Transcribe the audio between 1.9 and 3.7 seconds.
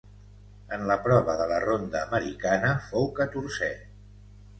americana fou catorzè.